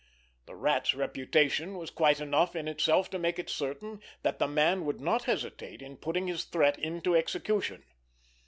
The 0.47 0.55
Rat's 0.55 0.95
reputation 0.95 1.75
was 1.77 1.91
quite 1.91 2.19
enough 2.19 2.55
in 2.55 2.67
itself 2.67 3.11
to 3.11 3.19
make 3.19 3.37
it 3.37 3.51
certain 3.51 4.01
that 4.23 4.39
the 4.39 4.47
man 4.47 4.83
would 4.83 4.99
not 4.99 5.25
hesitate 5.25 5.83
in 5.83 5.95
putting 5.95 6.25
his 6.25 6.43
threat 6.45 6.79
into 6.79 7.15
execution. 7.15 7.83